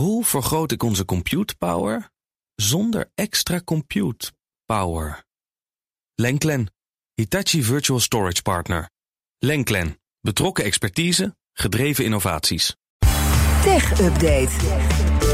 [0.00, 2.10] Hoe vergroot ik onze compute power
[2.54, 4.32] zonder extra compute
[4.64, 5.24] power?
[6.14, 6.72] Lenklen,
[7.14, 8.90] Hitachi Virtual Storage Partner.
[9.38, 12.76] Lenklen, betrokken expertise, gedreven innovaties.
[13.62, 14.50] Tech Update.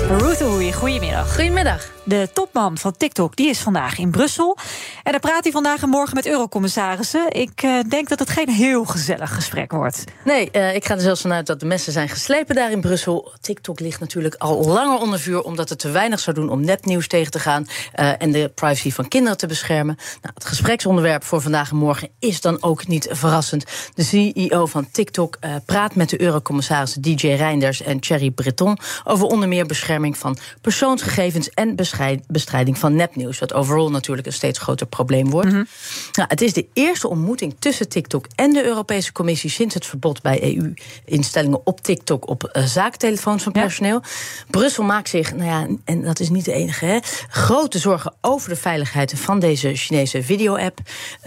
[0.08, 1.34] Ruth Oei, goedemiddag.
[1.34, 1.95] Goedemiddag.
[2.08, 4.58] De topman van TikTok die is vandaag in Brussel.
[5.02, 7.32] En daar praat hij vandaag en morgen met eurocommissarissen.
[7.32, 10.04] Ik uh, denk dat het geen heel gezellig gesprek wordt.
[10.24, 13.32] Nee, uh, ik ga er zelfs vanuit dat de messen zijn geslepen daar in Brussel.
[13.40, 15.42] TikTok ligt natuurlijk al langer onder vuur...
[15.42, 17.66] omdat het te weinig zou doen om nepnieuws tegen te gaan...
[17.96, 19.96] Uh, en de privacy van kinderen te beschermen.
[20.22, 23.64] Nou, het gespreksonderwerp voor vandaag en morgen is dan ook niet verrassend.
[23.94, 28.78] De CEO van TikTok praat met de eurocommissarissen DJ Reinders en Thierry Breton...
[29.04, 31.76] over onder meer bescherming van persoonsgegevens en
[32.28, 33.38] bestrijding van nepnieuws.
[33.38, 35.48] Wat overal natuurlijk een steeds groter probleem wordt.
[35.48, 35.66] Mm -hmm.
[36.12, 40.22] nou, het is de eerste ontmoeting tussen TikTok en de Europese Commissie sinds het verbod
[40.22, 44.00] bij EU-instellingen op TikTok op uh, zaaktelefoons van personeel.
[44.02, 44.08] Ja.
[44.50, 48.48] Brussel maakt zich, nou ja, en dat is niet de enige, hè, grote zorgen over
[48.48, 50.78] de veiligheid van deze Chinese video-app.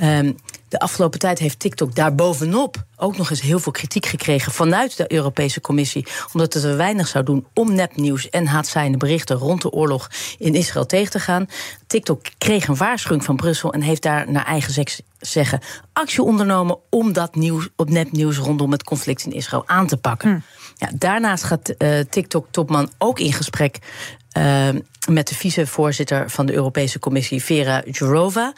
[0.04, 0.36] Um,
[0.70, 5.14] de afgelopen tijd heeft TikTok daarbovenop ook nog eens heel veel kritiek gekregen vanuit de
[5.14, 6.08] Europese Commissie.
[6.34, 10.56] Omdat het er weinig zou doen om nepnieuws en haatzaaiende berichten rond de oorlog in
[10.56, 11.48] Israël tegen te gaan.
[11.88, 14.86] TikTok kreeg een waarschuwing van Brussel en heeft daar naar eigen
[15.20, 15.60] zeggen
[15.94, 20.30] actie ondernomen om dat nieuws, op nepnieuws rondom het conflict in Israël aan te pakken.
[20.30, 20.44] Hmm.
[20.76, 23.80] Ja, daarnaast gaat uh, TikTok-topman ook in gesprek
[24.38, 24.70] uh,
[25.14, 28.54] met de vicevoorzitter van de Europese Commissie, Vera Jourova.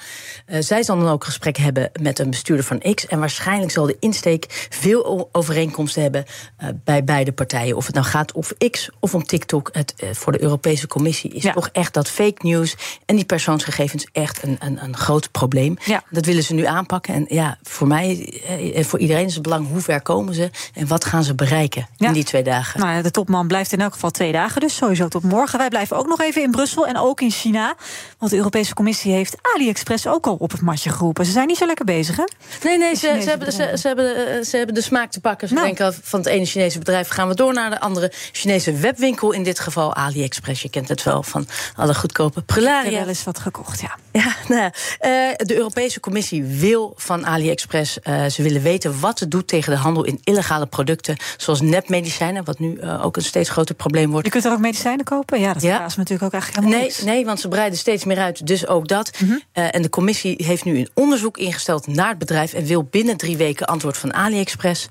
[0.48, 3.08] Uh, zij zal dan ook gesprek hebben met een bestuurder van X.
[3.08, 6.26] En waarschijnlijk zal de insteek veel overeenkomsten hebben
[6.62, 7.76] uh, bij beide partijen.
[7.76, 9.70] Of het nou gaat om X of om TikTok.
[9.72, 11.54] Het, uh, voor de Europese Commissie is ja.
[11.54, 15.78] toch echt dat fake news en die persoonsgegevens echt een, een, een groot probleem.
[15.86, 16.04] Ja.
[16.10, 17.14] Dat willen ze nu aanpakken.
[17.14, 18.42] En ja, voor mij
[18.76, 21.88] en voor iedereen is het belang hoe ver komen ze en wat gaan ze bereiken
[21.96, 22.08] ja.
[22.08, 22.80] in die twee dagen.
[22.80, 25.60] Nou ja, de topman blijft in elk geval twee dagen, dus sowieso tot morgen.
[25.60, 27.76] Wij blijven ook nog even in Brussel en ook in China.
[28.18, 31.26] Want de Europese Commissie heeft AliExpress ook al op het matje geroepen.
[31.26, 32.24] Ze zijn niet zo lekker bezig, hè?
[32.64, 35.48] Nee, nee, ze, ze, hebben, ze, ze, hebben, ze hebben de smaak te pakken.
[35.48, 35.66] Ze nou.
[35.66, 39.32] denken van het ene Chinese bedrijf gaan we door naar de andere Chinese webwinkel.
[39.32, 40.62] In dit geval AliExpress.
[40.62, 42.80] Je kent het wel van alle goedkope prularia.
[42.80, 43.96] Ik heb wel eens wat gekocht, ja.
[44.12, 44.70] Ja, nou, uh,
[45.36, 47.98] de Europese Commissie wil van AliExpress.
[48.04, 51.18] Uh, ze willen weten wat het doet tegen de handel in illegale producten.
[51.38, 54.26] Zoals nepmedicijnen, wat nu uh, ook een steeds groter probleem wordt.
[54.26, 55.40] Je kunt er ook medicijnen kopen?
[55.40, 55.86] Ja, dat ja.
[55.86, 57.04] is natuurlijk ook eigenlijk helemaal nee, niks.
[57.04, 59.12] Nee, want ze breiden steeds meer uit, dus ook dat.
[59.20, 59.64] Mm -hmm.
[59.70, 62.54] en de commissie heeft nu een onderzoek ingesteld naar het bedrijf...
[62.54, 64.88] en wil binnen drie weken antwoord van AliExpress.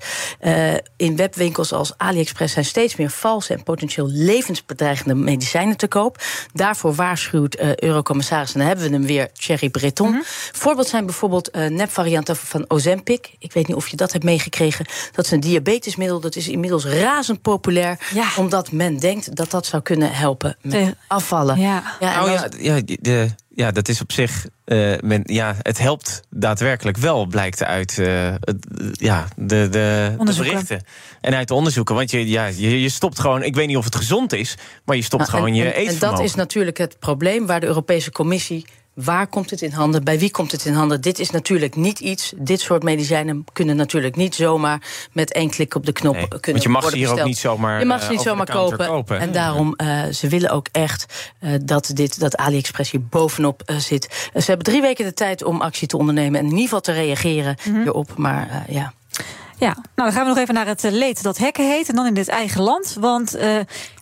[0.97, 3.53] in webwinkels als AliExpress zijn steeds meer valse...
[3.53, 6.23] en potentieel levensbedreigende medicijnen te koop.
[6.53, 10.07] Daarvoor waarschuwt Eurocommissaris, en dan hebben we hem weer, Thierry Breton.
[10.07, 10.23] Mm -hmm.
[10.51, 13.35] Voorbeeld zijn bijvoorbeeld uh, nepvarianten van Ozempic.
[13.39, 14.85] Ik weet niet of je dat hebt meegekregen.
[15.11, 17.99] Dat is een diabetesmiddel, dat is inmiddels razend populair...
[18.13, 18.27] Ja.
[18.37, 21.59] omdat men denkt dat dat zou kunnen helpen met De, afvallen.
[21.59, 24.47] Ja, ja, oh, ja, ja, de, ja, dat is op zich.
[24.65, 30.35] Uh, men, ja, het helpt daadwerkelijk wel, blijkt uit uh, het, ja, de, de, de,
[30.37, 30.83] berichten.
[31.21, 31.95] En uit de onderzoeken.
[31.95, 33.43] Want je, ja, je, je stopt gewoon.
[33.43, 35.73] Ik weet niet of het gezond is, maar je stopt nou, gewoon en, je en,
[35.73, 36.07] eetvermogen.
[36.07, 40.03] En dat is natuurlijk het probleem waar de Europese Commissie Waar komt het in handen?
[40.03, 41.01] Bij wie komt het in handen?
[41.01, 42.33] Dit is natuurlijk niet iets.
[42.35, 44.81] Dit soort medicijnen kunnen natuurlijk niet zomaar
[45.11, 47.19] met één klik op de knop nee, kunnen Want je mag ze hier besteld.
[47.19, 47.79] ook niet zomaar.
[47.79, 48.87] Je mag ze niet zomaar kopen.
[48.87, 49.19] kopen.
[49.19, 53.77] En daarom uh, ze willen ook echt uh, dat dit dat AliExpress hier bovenop uh,
[53.77, 54.29] zit.
[54.33, 56.91] ze hebben drie weken de tijd om actie te ondernemen en in ieder geval te
[56.91, 57.69] reageren Mhm.
[57.69, 57.83] mm-hmm.
[57.83, 58.17] hierop.
[58.17, 58.93] Maar ja.
[59.57, 61.89] Ja, nou dan gaan we nog even naar het leed dat hekken heet.
[61.89, 62.95] En dan in dit eigen land.
[62.99, 63.59] Want uh,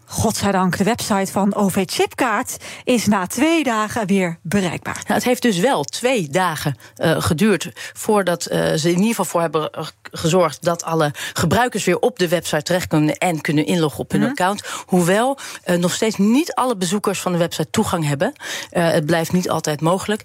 [0.10, 4.94] godzijdank, de website van OV Chipkaart is na twee dagen weer bereikbaar.
[4.96, 9.26] Nou, het heeft dus wel twee dagen uh, geduurd voordat uh, ze in ieder geval
[9.26, 9.70] voor hebben
[10.12, 14.20] gezorgd dat alle gebruikers weer op de website terecht kunnen en kunnen inloggen op hun
[14.20, 14.36] mm-hmm.
[14.38, 14.64] account.
[14.86, 18.34] Hoewel uh, nog steeds niet alle bezoekers van de website toegang hebben.
[18.70, 20.24] het blijft niet altijd mogelijk.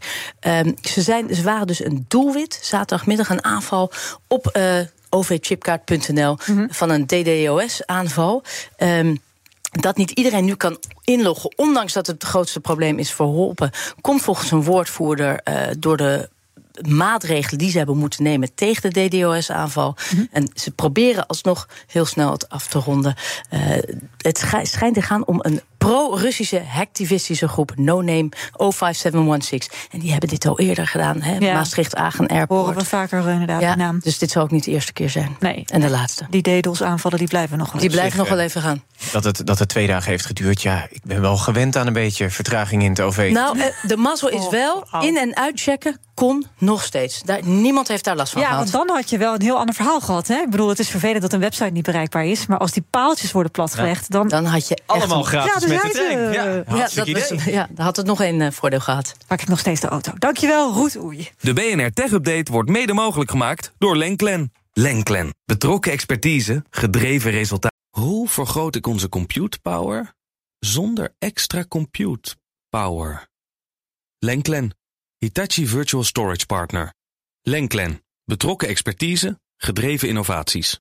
[0.83, 3.93] ze, zijn, ze waren dus een doelwit, zaterdagmiddag een aanval
[4.29, 4.59] op
[5.11, 6.69] ovchipkaart.nl mm-hmm.
[6.71, 8.43] van een DDoS-aanval.
[8.79, 9.21] Um,
[9.81, 13.71] dat niet iedereen nu kan inloggen, ondanks dat het het grootste probleem is verholpen,
[14.01, 16.29] komt volgens een woordvoerder uh, door de
[16.89, 19.97] maatregelen die ze hebben moeten nemen tegen de DDoS-aanval.
[20.11, 20.29] Mm-hmm.
[20.31, 23.15] En ze proberen alsnog heel snel het af te ronden.
[23.51, 23.61] Uh,
[24.19, 29.73] het schijnt te gaan om een pro-Russische hacktivistische groep No Name 05716.
[29.91, 31.37] En die hebben dit al eerder gedaan, hè?
[31.39, 31.55] Ja.
[31.55, 32.61] Maastricht Agen Airport.
[32.61, 33.99] Horen we vaker inderdaad ja, die naam.
[34.03, 35.37] Dus dit zal ook niet de eerste keer zijn.
[35.41, 35.65] Nee.
[35.67, 36.27] En de laatste.
[36.31, 38.83] Die DDoS-aanvallen die blijven nog wel Die blijven nog wel even gaan.
[39.13, 41.93] Dat het, dat het twee dagen heeft geduurd, ja, ik ben wel gewend aan een
[41.93, 43.31] beetje vertraging in het OV.
[43.33, 47.23] Nou, de mazzel is wel in- en uitchecken kon nog steeds.
[47.23, 48.71] Daar, niemand heeft daar last van ja, gehad.
[48.71, 50.27] want dan had je wel een heel ander verhaal gehad.
[50.27, 50.35] Hè?
[50.35, 52.47] Ik bedoel, het is vervelend dat een website niet bereikbaar is.
[52.47, 54.29] Maar als die paaltjes worden platgelegd, dan...
[54.29, 56.33] Dan had je echt Allemaal gratis Ja, dus met de hij is, trein.
[56.33, 59.15] Ja, ja, dat was, ja, dan had het nog een eh, voordeel gehad.
[59.27, 60.13] pak ik nog steeds de auto.
[60.19, 61.29] Dankjewel, Roet Oei.
[61.41, 64.53] De BNR Tech Update wordt mede mogelijk gemaakt door Lenklen.
[64.73, 65.35] Lenklen.
[65.45, 67.79] Betrokken expertise, gedreven resultaten.
[67.91, 70.15] Hoe vergroot ik onze compute power
[70.59, 72.37] zonder extra compute
[72.69, 73.29] power?
[74.19, 74.77] Lenklen.
[75.19, 76.95] Hitachi Virtual Storage Partner.
[77.43, 78.03] Lenklen.
[78.25, 80.81] Betrokken expertise, gedreven innovaties.